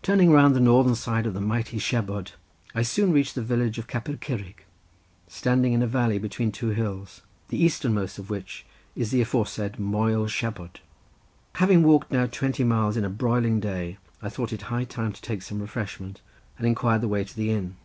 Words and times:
Turning 0.00 0.30
round 0.30 0.56
the 0.56 0.60
northern 0.60 0.94
side 0.94 1.26
of 1.26 1.34
the 1.34 1.42
mighty 1.42 1.78
Siabod 1.78 2.30
I 2.74 2.80
soon 2.80 3.12
reached 3.12 3.34
the 3.34 3.42
village 3.42 3.76
of 3.76 3.86
Capel 3.86 4.14
Curig, 4.16 4.64
standing 5.26 5.74
in 5.74 5.82
a 5.82 5.86
valley 5.86 6.16
between 6.18 6.50
two 6.50 6.70
hills, 6.70 7.20
the 7.50 7.62
easternmost 7.62 8.18
of 8.18 8.30
which 8.30 8.64
is 8.96 9.10
the 9.10 9.20
aforesaid 9.20 9.78
Moel 9.78 10.26
Siabod. 10.26 10.80
Having 11.56 11.82
walked 11.82 12.10
now 12.10 12.24
twenty 12.24 12.64
miles 12.64 12.96
in 12.96 13.04
a 13.04 13.10
broiling 13.10 13.60
day 13.60 13.98
I 14.22 14.30
thought 14.30 14.54
it 14.54 14.62
high 14.72 14.84
time 14.84 15.12
to 15.12 15.20
take 15.20 15.42
some 15.42 15.60
refreshment, 15.60 16.22
and 16.56 16.66
inquired 16.66 17.02
the 17.02 17.08
way 17.08 17.22
to 17.22 17.36
the 17.36 17.50
inn. 17.50 17.76